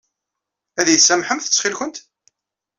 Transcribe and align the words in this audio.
Ad 0.79 0.87
iyi-tsamḥemt 0.89 1.45
ttxil-kent? 1.47 1.97